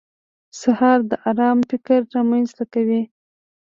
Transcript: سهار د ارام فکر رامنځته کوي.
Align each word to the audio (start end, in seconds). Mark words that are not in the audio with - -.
سهار 0.61 0.99
د 1.09 1.11
ارام 1.29 1.59
فکر 1.69 1.99
رامنځته 2.15 2.63
کوي. 2.73 3.01